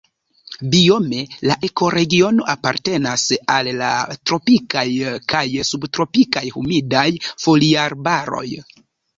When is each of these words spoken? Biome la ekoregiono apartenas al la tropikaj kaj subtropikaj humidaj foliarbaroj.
Biome 0.69 1.17
la 1.49 1.57
ekoregiono 1.67 2.47
apartenas 2.53 3.27
al 3.57 3.69
la 3.83 3.91
tropikaj 4.31 4.87
kaj 5.35 5.45
subtropikaj 5.69 6.45
humidaj 6.57 7.07
foliarbaroj. 7.47 8.47